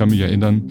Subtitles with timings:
[0.00, 0.62] kann mich erinnern,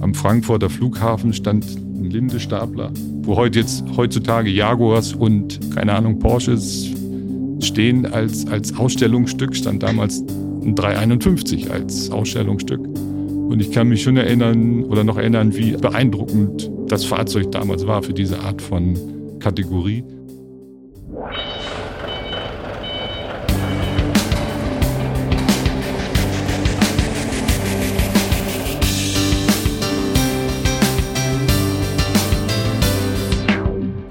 [0.00, 6.90] am Frankfurter Flughafen stand ein Linde-Stapler, wo heute jetzt heutzutage Jaguars und keine Ahnung Porsches
[7.58, 10.22] stehen als, als Ausstellungsstück, stand damals
[10.62, 12.78] ein 351 als Ausstellungsstück.
[12.78, 18.04] Und ich kann mich schon erinnern oder noch erinnern, wie beeindruckend das Fahrzeug damals war
[18.04, 18.96] für diese Art von
[19.40, 20.04] Kategorie.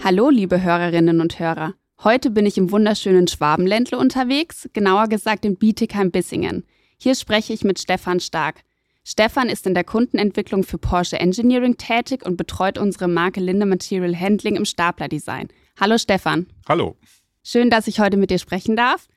[0.07, 1.73] Hallo, liebe Hörerinnen und Hörer.
[2.03, 6.63] Heute bin ich im wunderschönen Schwabenländle unterwegs, genauer gesagt in Bietigheim-Bissingen.
[6.99, 8.61] Hier spreche ich mit Stefan Stark.
[9.03, 14.15] Stefan ist in der Kundenentwicklung für Porsche Engineering tätig und betreut unsere Marke Linde Material
[14.15, 15.47] Handling im Staplerdesign.
[15.79, 16.45] Hallo Stefan.
[16.69, 16.97] Hallo.
[17.43, 19.07] Schön, dass ich heute mit dir sprechen darf.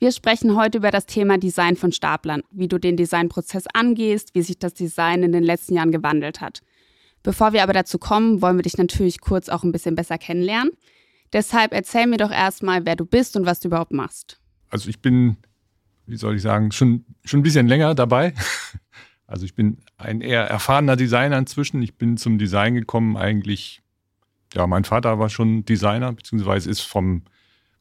[0.00, 4.42] Wir sprechen heute über das Thema Design von Staplern, wie du den Designprozess angehst, wie
[4.42, 6.62] sich das Design in den letzten Jahren gewandelt hat.
[7.22, 10.72] Bevor wir aber dazu kommen, wollen wir dich natürlich kurz auch ein bisschen besser kennenlernen.
[11.32, 14.38] Deshalb erzähl mir doch erstmal, wer du bist und was du überhaupt machst.
[14.68, 15.36] Also ich bin,
[16.06, 18.34] wie soll ich sagen, schon, schon ein bisschen länger dabei.
[19.32, 21.80] Also ich bin ein eher erfahrener Designer inzwischen.
[21.80, 23.80] Ich bin zum Design gekommen eigentlich,
[24.52, 27.22] ja, mein Vater war schon Designer, beziehungsweise ist vom,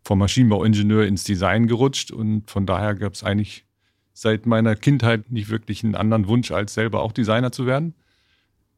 [0.02, 3.66] vom Maschinenbauingenieur ins Design gerutscht und von daher gab es eigentlich
[4.14, 7.95] seit meiner Kindheit nicht wirklich einen anderen Wunsch, als selber auch Designer zu werden.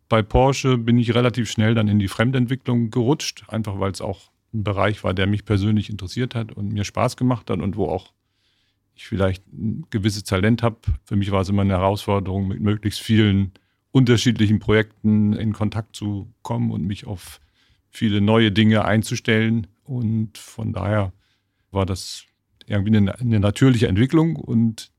[0.09, 4.31] Bei Porsche bin ich relativ schnell dann in die Fremdentwicklung gerutscht, einfach weil es auch
[4.53, 7.87] ein Bereich war, der mich persönlich interessiert hat und mir Spaß gemacht hat und wo
[7.87, 8.13] auch
[8.95, 10.77] ich vielleicht ein gewisses Talent habe.
[11.03, 13.51] Für mich war es immer eine Herausforderung, mit möglichst vielen
[13.91, 17.39] unterschiedlichen Projekten in Kontakt zu kommen und mich auf
[17.89, 19.67] viele neue Dinge einzustellen.
[19.83, 21.13] Und von daher
[21.71, 22.25] war das
[22.65, 24.91] irgendwie eine, eine natürliche Entwicklung und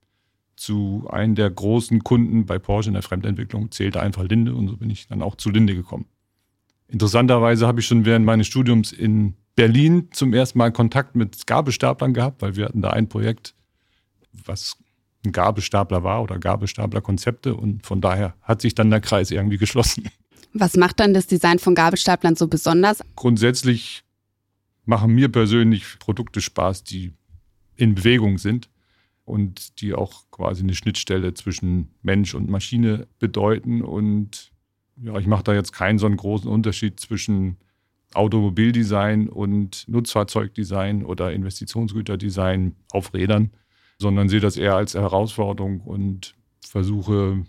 [0.57, 4.77] zu einem der großen Kunden bei Porsche in der Fremdentwicklung zählte einfach Linde und so
[4.77, 6.07] bin ich dann auch zu Linde gekommen.
[6.89, 12.15] Interessanterweise habe ich schon während meines Studiums in Berlin zum ersten Mal Kontakt mit Gabelstaplern
[12.15, 13.55] gehabt, weil wir hatten da ein Projekt,
[14.33, 14.77] was
[15.25, 20.09] ein Gabelstapler war oder Gabelstaplerkonzepte und von daher hat sich dann der Kreis irgendwie geschlossen.
[20.53, 23.01] Was macht dann das Design von Gabelstaplern so besonders?
[23.17, 24.05] Grundsätzlich
[24.85, 27.13] machen mir persönlich Produkte Spaß, die
[27.77, 28.69] in Bewegung sind
[29.25, 33.83] und die auch quasi eine Schnittstelle zwischen Mensch und Maschine bedeuten.
[33.83, 34.53] Und
[34.97, 37.57] ja, ich mache da jetzt keinen so einen großen Unterschied zwischen
[38.13, 43.51] Automobildesign und Nutzfahrzeugdesign oder Investitionsgüterdesign auf Rädern,
[43.99, 47.45] sondern sehe das eher als Herausforderung und versuche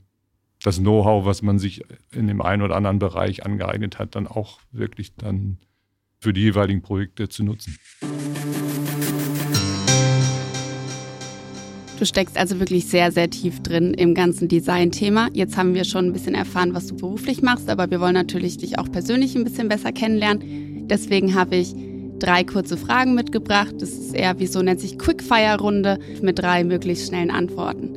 [0.63, 4.59] das Know-how, was man sich in dem einen oder anderen Bereich angeeignet hat, dann auch
[4.71, 5.59] wirklich dann
[6.19, 7.77] für die jeweiligen Projekte zu nutzen.
[12.05, 15.29] Du steckst also wirklich sehr, sehr tief drin im ganzen Design-Thema.
[15.33, 18.59] Jetzt haben wir schon ein bisschen erfahren, was du beruflich machst, aber wir wollen natürlich
[18.59, 20.87] dich auch persönlich ein bisschen besser kennenlernen.
[20.87, 21.73] Deswegen habe ich
[22.19, 23.73] drei kurze Fragen mitgebracht.
[23.79, 27.95] Das ist eher wie so nennt sich Quickfire-Runde mit drei möglichst schnellen Antworten.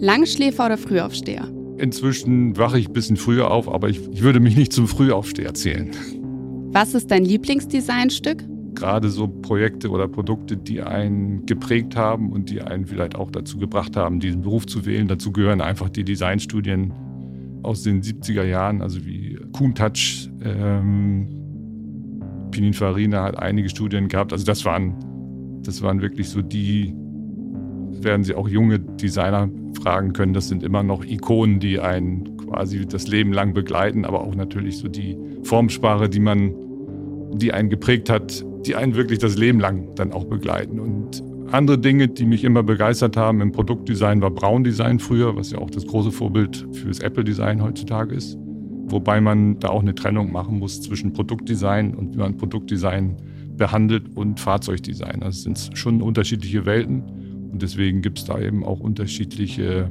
[0.00, 1.46] Langschläfer oder Frühaufsteher?
[1.76, 5.52] Inzwischen wache ich ein bisschen früher auf, aber ich, ich würde mich nicht zum Frühaufsteher
[5.52, 5.90] zählen.
[6.72, 8.44] Was ist dein Lieblingsdesignstück?
[8.74, 13.58] Gerade so Projekte oder Produkte, die einen geprägt haben und die einen vielleicht auch dazu
[13.58, 15.08] gebracht haben, diesen Beruf zu wählen.
[15.08, 16.92] Dazu gehören einfach die Designstudien
[17.62, 21.28] aus den 70er Jahren, also wie Kuhntouch, ähm,
[22.50, 24.32] Pininfarina hat einige Studien gehabt.
[24.32, 24.94] Also das waren,
[25.62, 26.94] das waren wirklich so die,
[28.00, 29.48] werden Sie auch junge Designer
[29.80, 30.34] fragen können.
[30.34, 34.78] Das sind immer noch Ikonen, die einen quasi das Leben lang begleiten, aber auch natürlich
[34.78, 36.54] so die Formsprache, die man,
[37.34, 40.80] die einen geprägt hat, die einen wirklich das Leben lang dann auch begleiten.
[40.80, 45.50] Und andere Dinge, die mich immer begeistert haben im Produktdesign, war Braun Design früher, was
[45.50, 48.38] ja auch das große Vorbild fürs Apple-Design heutzutage ist.
[48.86, 53.16] Wobei man da auch eine Trennung machen muss zwischen Produktdesign und wie man Produktdesign
[53.56, 55.20] behandelt und Fahrzeugdesign.
[55.20, 57.02] Das sind schon unterschiedliche Welten
[57.52, 59.90] und deswegen gibt es da eben auch unterschiedliche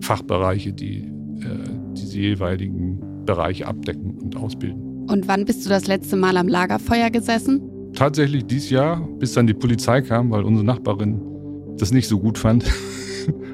[0.00, 0.98] Fachbereiche, die
[1.40, 5.06] äh, diese jeweiligen Bereiche abdecken und ausbilden.
[5.06, 7.60] Und wann bist du das letzte Mal am Lagerfeuer gesessen?
[7.94, 11.20] Tatsächlich dieses Jahr, bis dann die Polizei kam, weil unsere Nachbarin
[11.78, 12.64] das nicht so gut fand.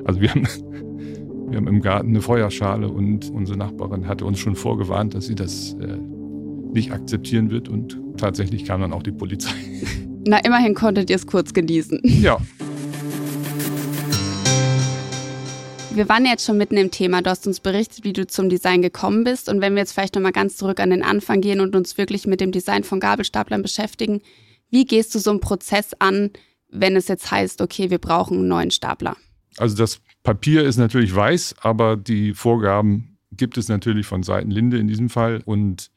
[0.04, 0.48] Also wir haben,
[1.50, 5.36] wir haben im Garten eine Feuerschale und unsere Nachbarin hatte uns schon vorgewarnt, dass sie
[5.36, 5.98] das äh,
[6.72, 9.54] nicht akzeptieren wird und tatsächlich kam dann auch die Polizei.
[10.26, 12.00] Na, immerhin konntet ihr es kurz genießen.
[12.02, 12.38] Ja.
[16.00, 17.20] Wir waren jetzt schon mitten im Thema.
[17.20, 19.50] Du hast uns berichtet, wie du zum Design gekommen bist.
[19.50, 22.26] Und wenn wir jetzt vielleicht nochmal ganz zurück an den Anfang gehen und uns wirklich
[22.26, 24.22] mit dem Design von Gabelstaplern beschäftigen,
[24.70, 26.30] wie gehst du so einen Prozess an,
[26.70, 29.14] wenn es jetzt heißt, okay, wir brauchen einen neuen Stapler?
[29.58, 34.78] Also das Papier ist natürlich weiß, aber die Vorgaben gibt es natürlich von Seiten Linde
[34.78, 35.90] in diesem Fall und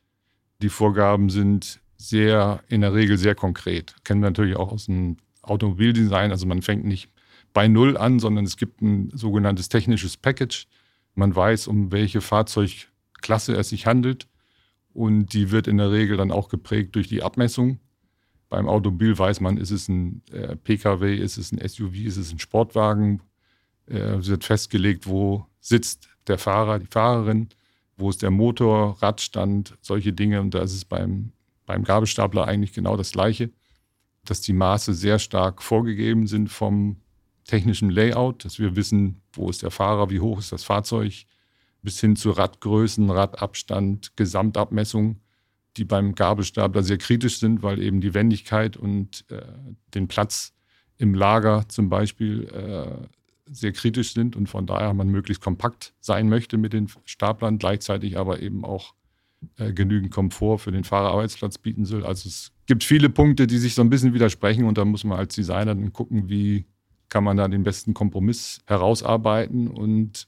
[0.62, 3.96] die Vorgaben sind sehr, in der Regel sehr konkret.
[4.04, 6.32] Kennen wir natürlich auch aus dem Automobildesign.
[6.32, 7.08] Also man fängt nicht
[7.54, 10.68] bei Null an, sondern es gibt ein sogenanntes technisches Package.
[11.16, 14.28] Man weiß, um welche Fahrzeugklasse es sich handelt.
[14.94, 17.80] Und die wird in der Regel dann auch geprägt durch die Abmessung.
[18.50, 22.32] Beim Automobil weiß man, ist es ein äh, Pkw, ist es ein SUV, ist es
[22.32, 23.22] ein Sportwagen.
[23.88, 27.50] Äh, es wird festgelegt, wo sitzt der Fahrer, die Fahrerin,
[27.98, 30.42] wo ist der Motor, Radstand, solche Dinge.
[30.42, 31.32] Und da ist es beim,
[31.66, 33.50] beim Gabelstapler eigentlich genau das Gleiche,
[34.26, 36.98] dass die Maße sehr stark vorgegeben sind vom
[37.46, 41.26] technischen Layout, dass wir wissen, wo ist der Fahrer, wie hoch ist das Fahrzeug,
[41.82, 45.20] bis hin zu Radgrößen, Radabstand, Gesamtabmessung,
[45.78, 49.42] die beim Gabelstapler sehr kritisch sind, weil eben die Wendigkeit und äh,
[49.94, 50.54] den Platz
[50.98, 53.08] im Lager zum Beispiel äh,
[53.46, 58.18] sehr kritisch sind und von daher man möglichst kompakt sein möchte mit den Staplern, gleichzeitig
[58.18, 58.94] aber eben auch
[59.58, 62.06] äh, genügend Komfort für den Fahrerarbeitsplatz bieten soll.
[62.06, 65.20] Also es gibt viele Punkte, die sich so ein bisschen widersprechen und da muss man
[65.20, 66.66] als Designer dann gucken, wie
[67.14, 70.28] kann man da den besten Kompromiss herausarbeiten und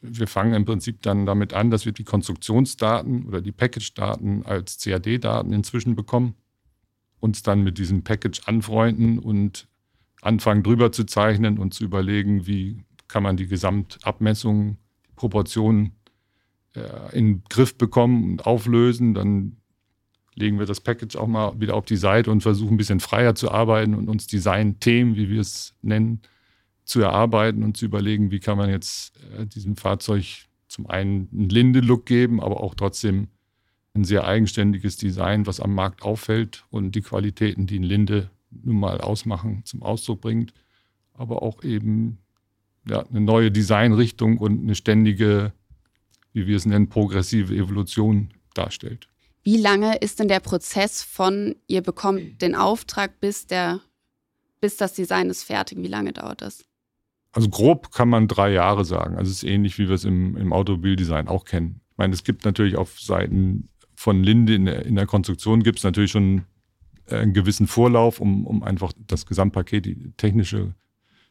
[0.00, 4.78] wir fangen im Prinzip dann damit an, dass wir die Konstruktionsdaten oder die Package-Daten als
[4.78, 6.36] CAD-Daten inzwischen bekommen,
[7.18, 9.66] uns dann mit diesem Package anfreunden und
[10.20, 14.76] anfangen drüber zu zeichnen und zu überlegen, wie kann man die Gesamtabmessung,
[15.08, 15.96] die Proportionen
[16.76, 19.14] äh, in den Griff bekommen und auflösen.
[19.14, 19.56] Dann
[20.34, 23.34] legen wir das Package auch mal wieder auf die Seite und versuchen ein bisschen freier
[23.34, 26.20] zu arbeiten und uns Design-Themen, wie wir es nennen,
[26.84, 31.48] zu erarbeiten und zu überlegen, wie kann man jetzt äh, diesem Fahrzeug zum einen einen
[31.48, 33.28] Linde-Look geben, aber auch trotzdem
[33.94, 38.76] ein sehr eigenständiges Design, was am Markt auffällt und die Qualitäten, die ein Linde nun
[38.76, 40.54] mal ausmachen, zum Ausdruck bringt,
[41.14, 42.18] aber auch eben
[42.88, 45.52] ja, eine neue Designrichtung und eine ständige,
[46.32, 49.08] wie wir es nennen, progressive Evolution darstellt.
[49.42, 53.80] Wie lange ist denn der Prozess von ihr bekommt den Auftrag bis der
[54.60, 55.78] bis das Design ist fertig?
[55.78, 56.64] Wie lange dauert das?
[57.32, 59.16] Also grob kann man drei Jahre sagen.
[59.16, 61.80] Also es ist ähnlich, wie wir es im, im Automobildesign auch kennen.
[61.90, 65.78] Ich meine, es gibt natürlich auf Seiten von Linde in der, in der Konstruktion gibt
[65.78, 66.44] es natürlich schon
[67.06, 70.74] äh, einen gewissen Vorlauf, um, um einfach das Gesamtpaket, die technische,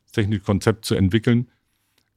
[0.03, 1.49] das technische Konzept zu entwickeln,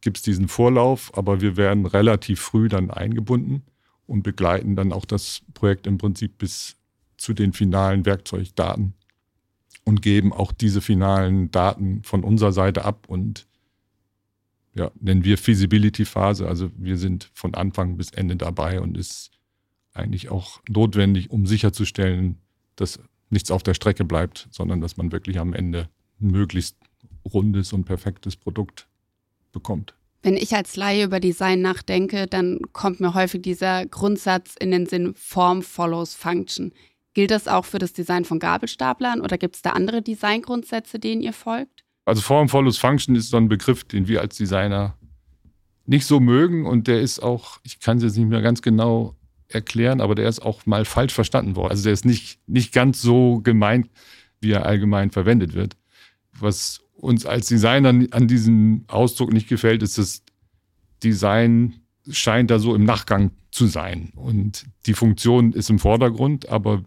[0.01, 3.63] gibt es diesen Vorlauf, aber wir werden relativ früh dann eingebunden
[4.07, 6.77] und begleiten dann auch das Projekt im Prinzip bis
[7.17, 8.95] zu den finalen Werkzeugdaten
[9.85, 13.47] und geben auch diese finalen Daten von unserer Seite ab und
[14.75, 16.49] ja, nennen wir Feasibility-Phase.
[16.49, 19.31] Also wir sind von Anfang bis Ende dabei und ist
[19.93, 22.39] eigentlich auch notwendig, um sicherzustellen,
[22.75, 22.99] dass
[23.31, 25.89] nichts auf der Strecke bleibt, sondern dass man wirklich am Ende
[26.21, 26.77] ein möglichst
[27.33, 28.89] rundes und perfektes Produkt
[29.53, 29.95] bekommt.
[30.25, 34.87] Wenn ich als Laie über Design nachdenke, dann kommt mir häufig dieser Grundsatz in den
[34.87, 36.73] Sinn Form follows Function.
[37.13, 41.21] Gilt das auch für das Design von Gabelstaplern oder gibt es da andere Designgrundsätze, denen
[41.21, 41.85] ihr folgt?
[42.07, 44.97] Also Form follows Function ist so ein Begriff, den wir als Designer
[45.85, 49.17] nicht so mögen und der ist auch, ich kann es jetzt nicht mehr ganz genau
[49.49, 51.73] erklären, aber der ist auch mal falsch verstanden worden.
[51.73, 53.91] Also der ist nicht, nicht ganz so gemeint,
[54.41, 55.77] wie er allgemein verwendet wird.
[56.33, 60.23] Was uns als Designer an diesem Ausdruck nicht gefällt, ist, dass
[61.03, 61.75] Design
[62.11, 64.13] scheint da so im Nachgang zu sein.
[64.15, 66.83] Und die Funktion ist im Vordergrund, aber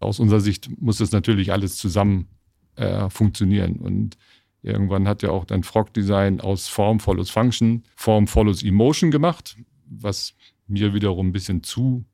[0.00, 2.28] aus unserer Sicht muss das natürlich alles zusammen
[2.76, 3.76] äh, funktionieren.
[3.76, 4.16] Und
[4.62, 9.56] irgendwann hat ja auch dann Frog Design aus Form follows Function, Form follows Emotion gemacht,
[9.86, 10.34] was
[10.66, 12.04] mir wiederum ein bisschen zu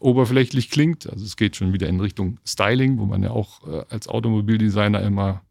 [0.00, 1.08] oberflächlich klingt.
[1.08, 5.00] Also es geht schon wieder in Richtung Styling, wo man ja auch äh, als Automobildesigner
[5.02, 5.42] immer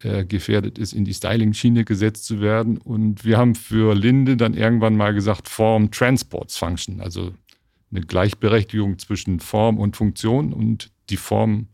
[0.00, 2.78] gefährdet ist, in die Styling-Schiene gesetzt zu werden.
[2.78, 7.32] Und wir haben für Linde dann irgendwann mal gesagt, Form Transports Function, also
[7.90, 10.52] eine Gleichberechtigung zwischen Form und Funktion.
[10.52, 11.68] Und die Form,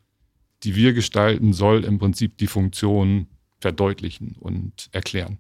[0.63, 3.27] die wir gestalten, soll im Prinzip die Funktion
[3.61, 5.39] verdeutlichen und erklären.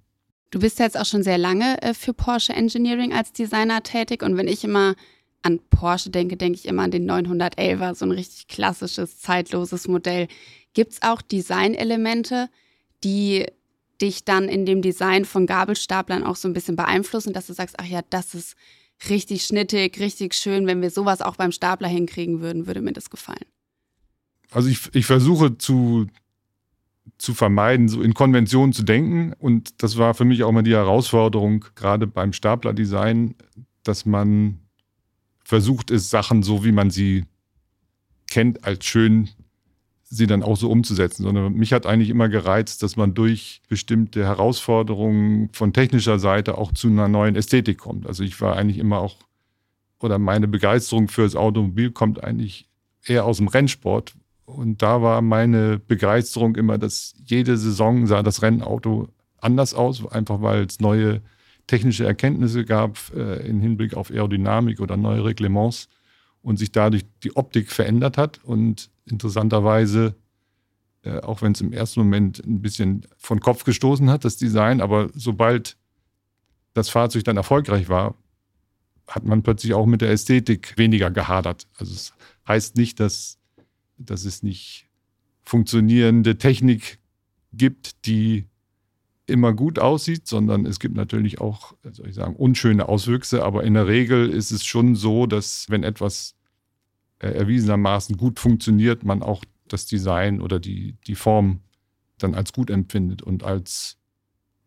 [0.50, 4.36] Du bist jetzt auch schon sehr lange äh, für Porsche Engineering als Designer tätig und
[4.36, 4.94] wenn ich immer
[5.42, 10.28] an Porsche denke, denke ich immer an den 911er, so ein richtig klassisches, zeitloses Modell.
[10.72, 12.48] Gibt es auch Designelemente,
[13.04, 13.46] die
[14.00, 17.76] dich dann in dem Design von Gabelstaplern auch so ein bisschen beeinflussen, dass du sagst,
[17.78, 18.56] ach ja, das ist
[19.08, 23.10] richtig schnittig, richtig schön, wenn wir sowas auch beim Stapler hinkriegen würden, würde mir das
[23.10, 23.44] gefallen.
[24.50, 26.06] Also ich, ich versuche zu,
[27.18, 29.32] zu vermeiden, so in Konventionen zu denken.
[29.38, 33.34] Und das war für mich auch mal die Herausforderung, gerade beim Staplerdesign,
[33.82, 34.60] dass man
[35.44, 37.24] versucht ist, Sachen so, wie man sie
[38.28, 39.28] kennt, als schön
[40.04, 44.24] sie dann auch so umzusetzen, sondern mich hat eigentlich immer gereizt, dass man durch bestimmte
[44.24, 48.06] Herausforderungen von technischer Seite auch zu einer neuen Ästhetik kommt.
[48.06, 49.16] Also ich war eigentlich immer auch
[50.00, 52.68] oder meine Begeisterung für das Automobil kommt eigentlich
[53.04, 54.14] eher aus dem Rennsport.
[54.44, 59.08] Und da war meine Begeisterung immer, dass jede Saison sah das Rennauto
[59.38, 61.22] anders aus, einfach weil es neue
[61.66, 65.88] technische Erkenntnisse gab äh, im Hinblick auf Aerodynamik oder neue Reglements
[66.44, 68.44] und sich dadurch die Optik verändert hat.
[68.44, 70.14] Und interessanterweise,
[71.02, 74.80] äh, auch wenn es im ersten Moment ein bisschen von Kopf gestoßen hat, das Design,
[74.80, 75.78] aber sobald
[76.74, 78.14] das Fahrzeug dann erfolgreich war,
[79.08, 81.66] hat man plötzlich auch mit der Ästhetik weniger gehadert.
[81.78, 82.12] Also es
[82.46, 83.38] heißt nicht, dass,
[83.96, 84.90] dass es nicht
[85.44, 86.98] funktionierende Technik
[87.54, 88.46] gibt, die
[89.26, 93.44] immer gut aussieht, sondern es gibt natürlich auch, soll ich sagen, unschöne Auswüchse.
[93.44, 96.34] Aber in der Regel ist es schon so, dass wenn etwas
[97.20, 101.60] äh, erwiesenermaßen gut funktioniert, man auch das Design oder die, die Form
[102.18, 103.96] dann als gut empfindet und als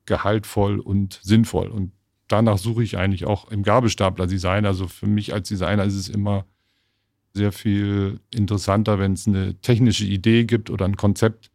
[0.05, 1.67] gehaltvoll und sinnvoll.
[1.67, 1.91] Und
[2.27, 4.65] danach suche ich eigentlich auch im Gabelstapler-Design.
[4.65, 6.45] Also für mich als Designer ist es immer
[7.33, 11.51] sehr viel interessanter, wenn es eine technische Idee gibt oder ein Konzept,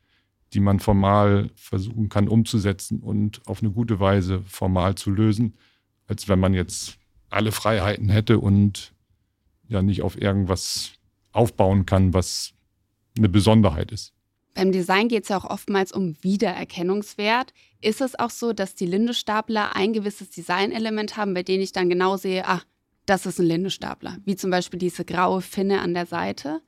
[0.54, 5.54] die man formal versuchen kann umzusetzen und auf eine gute Weise formal zu lösen,
[6.06, 6.98] als wenn man jetzt
[7.30, 8.92] alle Freiheiten hätte und
[9.68, 10.92] ja nicht auf irgendwas
[11.32, 12.52] aufbauen kann, was
[13.16, 14.12] eine Besonderheit ist.
[14.54, 17.54] Beim Design geht es ja auch oftmals um Wiedererkennungswert.
[17.80, 21.88] Ist es auch so, dass die Lindestapler ein gewisses Designelement haben, bei denen ich dann
[21.88, 22.60] genau sehe, ah,
[23.06, 26.60] das ist ein Lindestapler, wie zum Beispiel diese graue Finne an der Seite?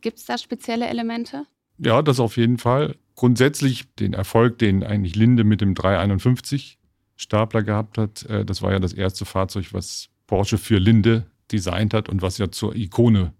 [0.00, 1.46] Gibt es da spezielle Elemente?
[1.84, 2.96] Ja, das auf jeden Fall.
[3.16, 6.78] Grundsätzlich den Erfolg, den eigentlich Linde mit dem 351
[7.16, 11.92] Stapler gehabt hat, äh, das war ja das erste Fahrzeug, was Porsche für Linde designt
[11.92, 13.34] hat und was ja zur Ikone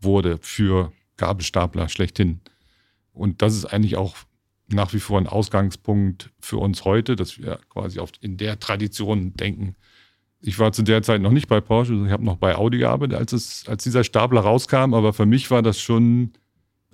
[0.00, 2.40] wurde für Gabelstapler schlechthin.
[3.12, 4.16] Und das ist eigentlich auch
[4.66, 9.34] nach wie vor ein Ausgangspunkt für uns heute, dass wir quasi oft in der Tradition
[9.34, 9.76] denken.
[10.40, 13.18] Ich war zu der Zeit noch nicht bei Porsche, ich habe noch bei Audi gearbeitet,
[13.18, 16.32] als, es, als dieser Stapler rauskam, aber für mich war das schon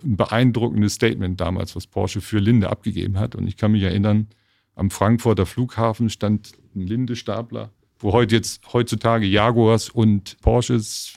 [0.02, 3.34] ein beeindruckendes Statement damals, was Porsche für Linde abgegeben hat.
[3.34, 4.28] Und ich kann mich erinnern,
[4.74, 11.14] am Frankfurter Flughafen stand ein Linde-Stapler, wo heute jetzt heutzutage Jaguars und Porsches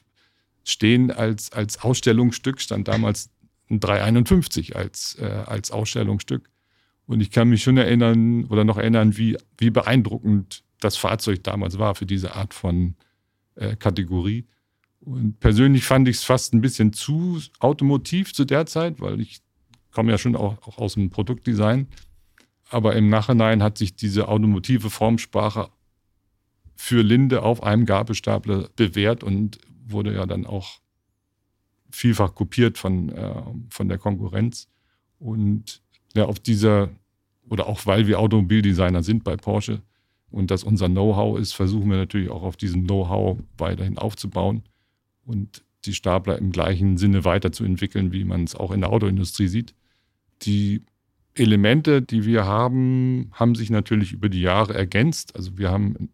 [0.63, 3.29] stehen als, als Ausstellungsstück, stand damals
[3.69, 6.49] ein 351 als, äh, als Ausstellungsstück.
[7.05, 11.79] Und ich kann mich schon erinnern oder noch erinnern, wie, wie beeindruckend das Fahrzeug damals
[11.79, 12.95] war für diese Art von
[13.55, 14.45] äh, Kategorie.
[15.05, 19.41] Und persönlich fand ich es fast ein bisschen zu automotiv zu der Zeit, weil ich
[19.91, 21.87] komme ja schon auch, auch aus dem Produktdesign.
[22.69, 25.69] Aber im Nachhinein hat sich diese automotive Formsprache
[26.75, 30.79] für Linde auf einem Gabelstapler bewährt und wurde ja dann auch
[31.91, 34.69] vielfach kopiert von, äh, von der Konkurrenz.
[35.19, 35.81] Und
[36.15, 36.89] ja, auf dieser,
[37.49, 39.81] oder auch weil wir Automobildesigner sind bei Porsche
[40.31, 44.63] und das unser Know-how ist, versuchen wir natürlich auch auf diesem Know-how weiterhin aufzubauen
[45.25, 49.73] und die Stapler im gleichen Sinne weiterzuentwickeln, wie man es auch in der Autoindustrie sieht.
[50.43, 50.83] Die
[51.35, 55.35] Elemente, die wir haben, haben sich natürlich über die Jahre ergänzt.
[55.35, 56.09] Also wir haben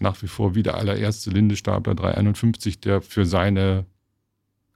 [0.00, 3.86] nach wie vor wie der allererste Lindestapler 351, der für seine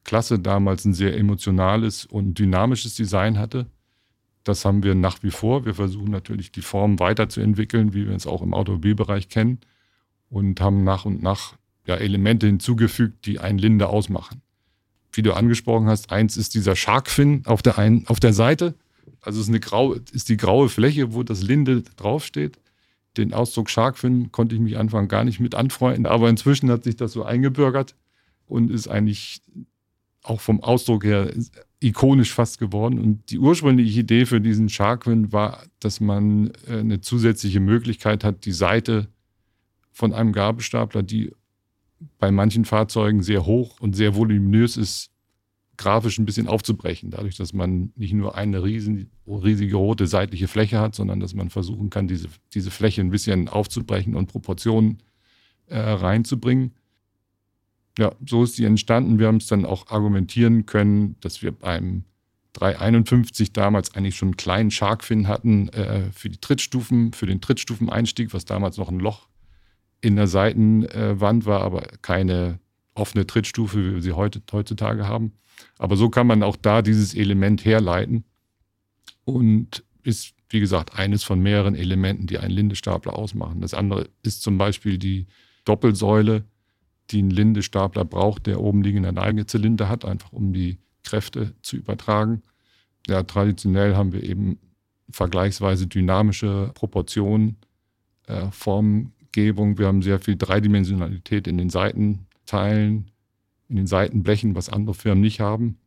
[0.04, 3.66] Klasse damals ein sehr emotionales und dynamisches Design hatte.
[4.44, 5.66] Das haben wir nach wie vor.
[5.66, 9.58] Wir versuchen natürlich die Form weiterzuentwickeln, wie wir es auch im Automobilbereich kennen
[10.30, 11.56] und haben nach und nach
[11.88, 14.42] ja, Elemente hinzugefügt, die ein Linde ausmachen.
[15.10, 18.74] Wie du angesprochen hast, eins ist dieser Sharkfin auf der, einen, auf der Seite.
[19.22, 22.58] Also ist, eine graue, ist die graue Fläche, wo das Linde draufsteht.
[23.16, 26.94] Den Ausdruck Sharkfin konnte ich mich Anfang gar nicht mit anfreunden, aber inzwischen hat sich
[26.94, 27.96] das so eingebürgert
[28.46, 29.40] und ist eigentlich
[30.22, 31.32] auch vom Ausdruck her
[31.80, 32.98] ikonisch fast geworden.
[32.98, 38.44] Und die ursprüngliche Idee für diesen Sharkfin war, dass man äh, eine zusätzliche Möglichkeit hat,
[38.44, 39.08] die Seite
[39.90, 41.32] von einem Gabelstapler, die
[42.18, 45.10] bei manchen Fahrzeugen sehr hoch und sehr voluminös ist,
[45.76, 47.10] grafisch ein bisschen aufzubrechen.
[47.10, 51.50] Dadurch, dass man nicht nur eine riesen, riesige rote seitliche Fläche hat, sondern dass man
[51.50, 54.98] versuchen kann, diese, diese Fläche ein bisschen aufzubrechen und Proportionen
[55.66, 56.74] äh, reinzubringen.
[57.96, 59.18] Ja, so ist sie entstanden.
[59.18, 62.04] Wir haben es dann auch argumentieren können, dass wir beim
[62.54, 68.34] 351 damals eigentlich schon einen kleinen Sharkfin hatten äh, für die Trittstufen, für den Trittstufeneinstieg,
[68.34, 69.28] was damals noch ein Loch
[70.00, 72.60] in der Seitenwand war, aber keine
[72.94, 75.32] offene Trittstufe, wie wir sie heutzutage haben.
[75.78, 78.24] Aber so kann man auch da dieses Element herleiten
[79.24, 83.60] und ist, wie gesagt, eines von mehreren Elementen, die einen Lindestapler ausmachen.
[83.60, 85.26] Das andere ist zum Beispiel die
[85.64, 86.44] Doppelsäule,
[87.10, 91.76] die ein Lindestapler braucht, der oben liegende eigene Zylinder hat, einfach um die Kräfte zu
[91.76, 92.42] übertragen.
[93.06, 94.58] Ja, traditionell haben wir eben
[95.10, 97.56] vergleichsweise dynamische Proportionen
[98.26, 99.78] äh, vom Bildgebung.
[99.78, 103.10] Wir haben sehr viel Dreidimensionalität in den Seitenteilen,
[103.68, 105.78] in den Seitenblechen, was andere Firmen nicht haben.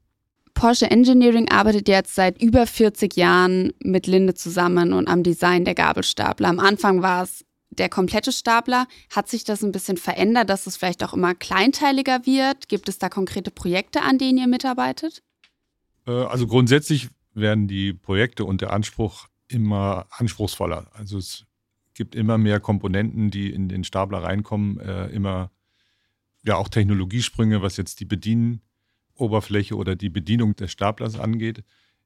[0.54, 5.76] Porsche Engineering arbeitet jetzt seit über 40 Jahren mit Linde zusammen und am Design der
[5.76, 6.50] Gabelstapler.
[6.50, 8.86] Am Anfang war es der komplette Stapler.
[9.10, 12.68] Hat sich das ein bisschen verändert, dass es vielleicht auch immer kleinteiliger wird?
[12.68, 15.24] Gibt es da konkrete Projekte, an denen ihr mitarbeitet?
[16.06, 20.88] Äh, also grundsätzlich werden die Projekte und der Anspruch immer anspruchsvoller.
[20.94, 21.46] Also es
[22.02, 25.52] gibt immer mehr Komponenten, die in den Stapler reinkommen, äh, immer
[26.44, 31.64] ja auch Technologiesprünge, was jetzt die Bedienoberfläche oder die Bedienung des Staplers angeht.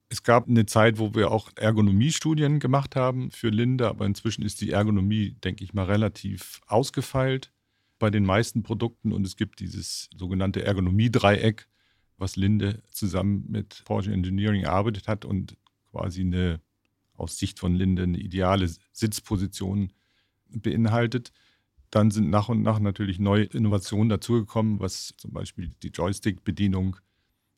[0.10, 4.60] Es gab eine Zeit, wo wir auch Ergonomiestudien gemacht haben für Linde, aber inzwischen ist
[4.60, 7.54] die Ergonomie, denke ich mal, relativ ausgefeilt
[7.98, 11.70] bei den meisten Produkten und es gibt dieses sogenannte Ergonomie-Dreieck,
[12.18, 15.56] was Linde zusammen mit Porsche Engineering erarbeitet hat und
[15.90, 16.60] quasi eine
[17.18, 19.94] aus Sicht von Linde eine ideale Sitzposition
[20.50, 21.32] beinhaltet.
[21.92, 26.98] Dann sind nach und nach natürlich neue Innovationen dazugekommen, was zum Beispiel die Joystick-Bedienung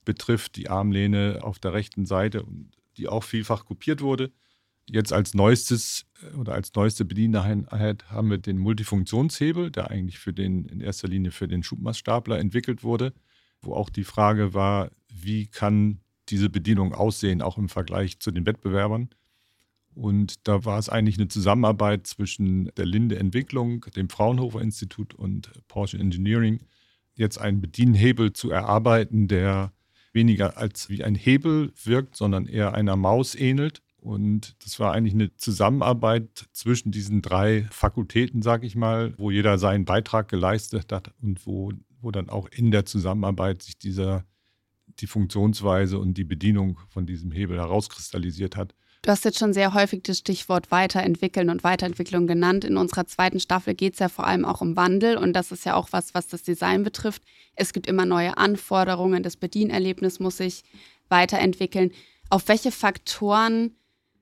[0.05, 2.45] betrifft, die Armlehne auf der rechten Seite,
[2.97, 4.31] die auch vielfach kopiert wurde.
[4.89, 10.33] Jetzt als neuestes äh, oder als neueste Bedieneinheit haben wir den Multifunktionshebel, der eigentlich für
[10.33, 13.13] den, in erster Linie für den Schubmaststapler entwickelt wurde,
[13.61, 15.99] wo auch die Frage war, wie kann
[16.29, 19.09] diese Bedienung aussehen, auch im Vergleich zu den Wettbewerbern.
[19.97, 25.51] Und da war es eigentlich eine Zusammenarbeit zwischen der Linde Entwicklung, dem Fraunhofer Institut und
[25.67, 26.59] Porsche Engineering,
[27.15, 29.73] jetzt einen Bedienhebel zu erarbeiten, der
[30.13, 33.81] weniger als wie ein Hebel wirkt, sondern eher einer Maus ähnelt.
[33.97, 39.57] Und das war eigentlich eine Zusammenarbeit zwischen diesen drei Fakultäten, sage ich mal, wo jeder
[39.57, 44.25] seinen Beitrag geleistet hat und wo, wo dann auch in der Zusammenarbeit sich dieser,
[44.99, 48.75] die Funktionsweise und die Bedienung von diesem Hebel herauskristallisiert hat.
[49.01, 52.65] Du hast jetzt schon sehr häufig das Stichwort Weiterentwickeln und Weiterentwicklung genannt.
[52.65, 55.65] In unserer zweiten Staffel geht es ja vor allem auch um Wandel und das ist
[55.65, 57.23] ja auch was, was das Design betrifft.
[57.55, 60.63] Es gibt immer neue Anforderungen, das Bedienerlebnis muss sich
[61.09, 61.91] weiterentwickeln.
[62.29, 63.75] Auf welche Faktoren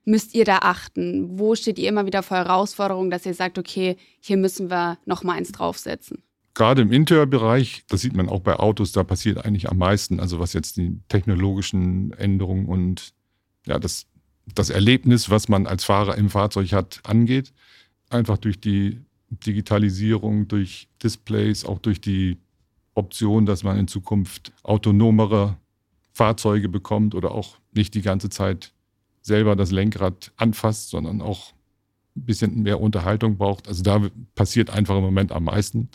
[0.04, 1.38] müsst ihr da achten?
[1.38, 5.24] Wo steht ihr immer wieder vor Herausforderungen, dass ihr sagt, okay, hier müssen wir noch
[5.24, 6.22] mal eins draufsetzen?
[6.54, 10.38] Gerade im Interiorbereich, das sieht man auch bei Autos, da passiert eigentlich am meisten, also
[10.38, 13.12] was jetzt die technologischen Änderungen und
[13.66, 14.06] ja, das
[14.54, 17.52] das Erlebnis, was man als Fahrer im Fahrzeug hat, angeht.
[18.10, 22.38] Einfach durch die Digitalisierung, durch Displays, auch durch die
[22.94, 25.56] Option, dass man in Zukunft autonomere
[26.12, 28.72] Fahrzeuge bekommt oder auch nicht die ganze Zeit
[29.20, 31.52] selber das Lenkrad anfasst, sondern auch
[32.16, 33.68] ein bisschen mehr Unterhaltung braucht.
[33.68, 34.00] Also da
[34.34, 35.90] passiert einfach im Moment am meisten.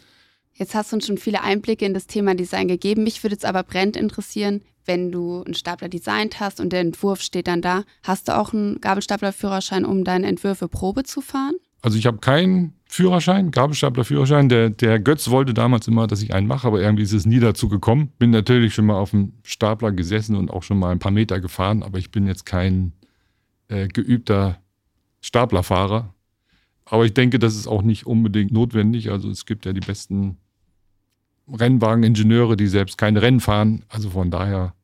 [0.53, 3.03] Jetzt hast du uns schon viele Einblicke in das Thema Design gegeben.
[3.03, 7.21] Mich würde es aber brennend interessieren, wenn du einen Stapler designt hast und der Entwurf
[7.21, 11.55] steht dann da, hast du auch einen Gabelstaplerführerschein, um deine Entwürfe Probe zu fahren?
[11.81, 14.49] Also ich habe keinen Führerschein, Gabelstaplerführerschein.
[14.49, 17.39] Der, der Götz wollte damals immer, dass ich einen mache, aber irgendwie ist es nie
[17.39, 18.11] dazu gekommen.
[18.19, 21.39] Bin natürlich schon mal auf dem Stapler gesessen und auch schon mal ein paar Meter
[21.39, 22.93] gefahren, aber ich bin jetzt kein
[23.67, 24.59] äh, geübter
[25.21, 26.13] Staplerfahrer.
[26.91, 29.11] Aber ich denke, das ist auch nicht unbedingt notwendig.
[29.11, 30.37] Also es gibt ja die besten
[31.47, 33.85] Rennwageningenieure, die selbst keine Rennen fahren.
[33.87, 34.75] Also von daher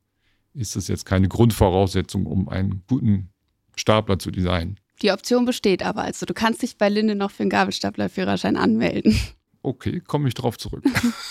[0.54, 3.28] ist das jetzt keine Grundvoraussetzung, um einen guten
[3.76, 4.80] Stapler zu designen.
[5.02, 6.00] Die Option besteht aber.
[6.00, 9.14] Also du kannst dich bei Linde noch für einen Gabelstaplerführerschein anmelden.
[9.60, 10.84] Okay, komme ich drauf zurück.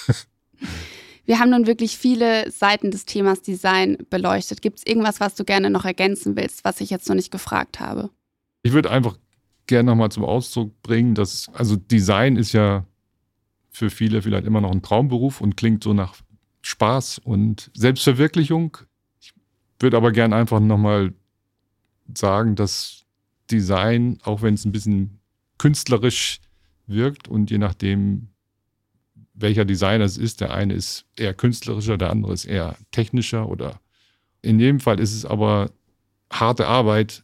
[1.25, 4.61] Wir haben nun wirklich viele Seiten des Themas Design beleuchtet.
[4.61, 7.79] Gibt es irgendwas, was du gerne noch ergänzen willst, was ich jetzt noch nicht gefragt
[7.79, 8.11] habe?
[8.61, 9.17] Ich würde einfach
[9.67, 12.85] gerne nochmal zum Ausdruck bringen, dass, also Design ist ja
[13.69, 16.15] für viele vielleicht immer noch ein Traumberuf und klingt so nach
[16.61, 18.77] Spaß und Selbstverwirklichung.
[19.19, 19.33] Ich
[19.79, 21.13] würde aber gern einfach nochmal
[22.13, 23.05] sagen, dass
[23.51, 25.19] Design, auch wenn es ein bisschen
[25.57, 26.39] künstlerisch
[26.87, 28.29] wirkt und je nachdem,
[29.33, 33.79] welcher Designer es ist, der eine ist eher künstlerischer, der andere ist eher technischer oder
[34.41, 35.71] in jedem Fall ist es aber
[36.31, 37.23] harte Arbeit,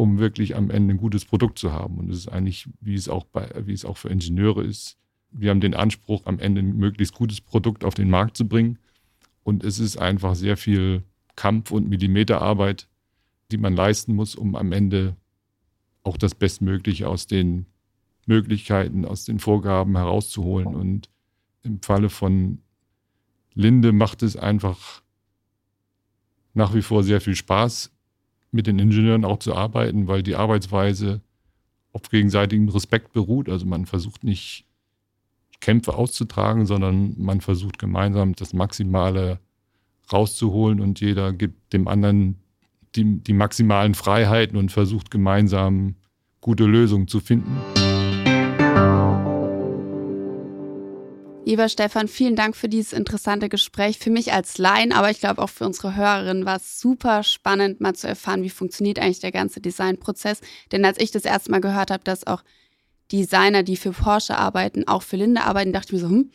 [0.00, 1.98] um wirklich am Ende ein gutes Produkt zu haben.
[1.98, 4.96] Und das ist eigentlich, wie es auch bei, wie es auch für Ingenieure ist,
[5.30, 8.78] wir haben den Anspruch, am Ende ein möglichst gutes Produkt auf den Markt zu bringen.
[9.44, 11.02] Und es ist einfach sehr viel
[11.36, 12.88] Kampf und Millimeterarbeit,
[13.50, 15.16] die man leisten muss, um am Ende
[16.02, 17.66] auch das Bestmögliche aus den
[18.24, 20.74] Möglichkeiten, aus den Vorgaben herauszuholen.
[20.74, 21.10] Und
[21.62, 22.62] im Falle von
[23.52, 25.02] Linde macht es einfach
[26.54, 27.92] nach wie vor sehr viel Spaß,
[28.52, 31.20] mit den Ingenieuren auch zu arbeiten, weil die Arbeitsweise
[31.92, 33.48] auf gegenseitigem Respekt beruht.
[33.48, 34.64] Also man versucht nicht
[35.60, 39.40] Kämpfe auszutragen, sondern man versucht gemeinsam das Maximale
[40.12, 42.40] rauszuholen und jeder gibt dem anderen
[42.96, 45.94] die, die maximalen Freiheiten und versucht gemeinsam
[46.40, 47.56] gute Lösungen zu finden.
[51.44, 53.98] Lieber Stefan, vielen Dank für dieses interessante Gespräch.
[53.98, 57.80] Für mich als Laien, aber ich glaube auch für unsere Hörerinnen war es super spannend,
[57.80, 60.40] mal zu erfahren, wie funktioniert eigentlich der ganze Designprozess.
[60.70, 62.42] Denn als ich das erste Mal gehört habe, dass auch
[63.10, 66.30] Designer, die für Porsche arbeiten, auch für Linde arbeiten, dachte ich mir so, hm,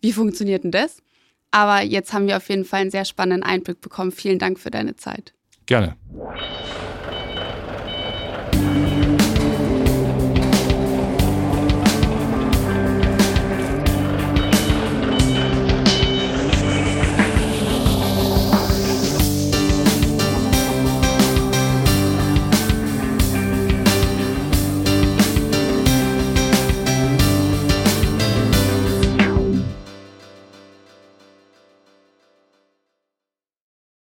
[0.00, 1.02] wie funktioniert denn das?
[1.50, 4.10] Aber jetzt haben wir auf jeden Fall einen sehr spannenden Einblick bekommen.
[4.10, 5.32] Vielen Dank für deine Zeit.
[5.66, 5.96] Gerne.